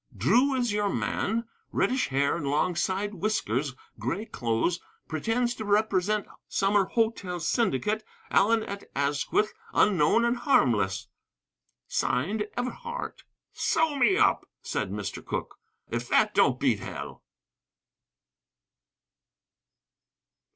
"'Drew 0.17 0.55
is 0.55 0.73
your 0.73 0.89
man. 0.89 1.47
Reddish 1.71 2.07
hair 2.07 2.35
and 2.35 2.47
long 2.47 2.75
side 2.75 3.13
whiskers, 3.13 3.75
gray 3.99 4.25
clothes. 4.25 4.79
Pretends 5.07 5.53
to 5.53 5.63
represent 5.63 6.25
summer 6.47 6.85
hotel 6.85 7.39
syndicate. 7.39 8.03
Allen 8.31 8.63
at 8.63 8.85
Asquith 8.95 9.53
unknown 9.75 10.25
and 10.25 10.37
harmless."' 10.37 11.07
(Signed.) 11.87 12.47
Everhardt."' 12.57 13.25
"Sew 13.53 13.95
me 13.95 14.17
up," 14.17 14.47
said 14.63 14.89
Mr. 14.89 15.23
Cooke; 15.23 15.59
"if 15.91 16.07
that 16.09 16.33
don't 16.33 16.59
beat 16.59 16.79
hell!" 16.79 17.21